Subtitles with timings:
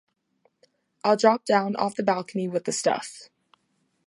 [1.03, 3.29] I'll drop down off the balcony with the stuff.